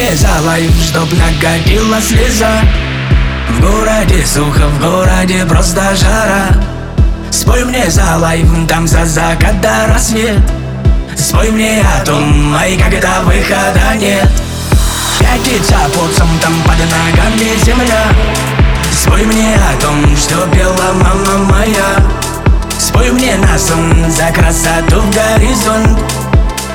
[0.00, 2.62] мне за лайф, чтоб накатила слеза.
[3.50, 6.48] В городе сухо, в городе просто жара.
[7.30, 10.40] Спой мне за лайф, там за закат до рассвет.
[11.16, 14.28] Спой мне о том, ай, когда выхода нет.
[15.18, 18.04] Пятится потом, там под ногами земля.
[18.92, 21.96] Спой мне о том, что пела мама моя.
[22.78, 25.98] Спой мне на сон за красоту в горизонт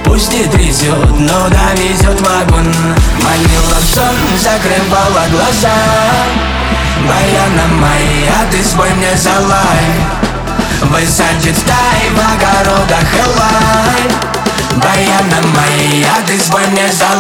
[0.06, 2.74] Пусть не трясет, но довезет вагон.
[3.24, 5.74] Манила в сон, закрывала глаза.
[7.08, 9.96] Баяна моя, ты спой мне за лайф
[10.82, 14.10] Высадит стай в огородах Элай
[14.78, 17.16] Баяна моя, ты спой мне за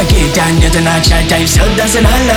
[0.00, 2.34] Все-таки тянет начать, ай, все дознально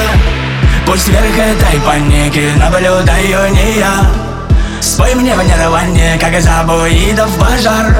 [0.85, 4.05] Пусть вверх этой паники наблюдаю не я
[4.81, 7.95] Спой мне в нирване, как забуидов пожар.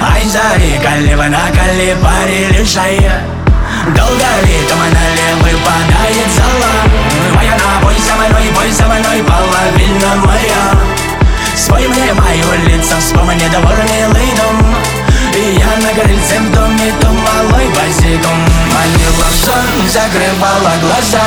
[0.00, 3.00] Ай, зари, калива на калибаре лишай.
[3.86, 7.06] Долго ли там налево выпадает зала.
[7.66, 10.78] На бой со мной, бой со мной, половина моя
[11.56, 14.76] Спой мне мою лицо, вспомни двор милый дом
[15.34, 18.35] И я на крыльце в доме, то малой босиком
[20.06, 21.22] сон, закрывала глаза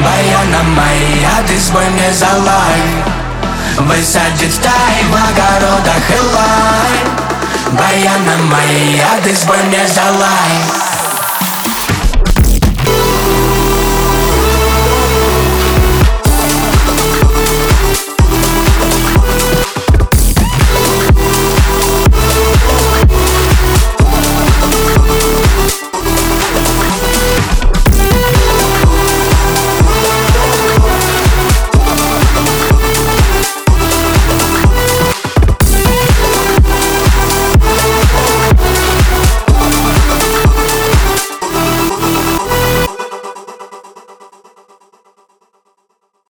[0.00, 3.06] Баяна моя, ты спой мне за лайк
[3.78, 6.98] Высадит стай в огородах и лай.
[7.72, 10.91] Баяна моя, ты спой мне за лайк